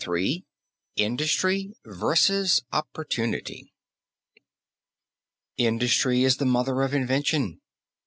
[0.07, 0.43] III
[0.95, 2.63] INDUSTRY VS.
[2.71, 3.71] OPPORTUNITY
[5.57, 7.61] Industry is the mother of invention.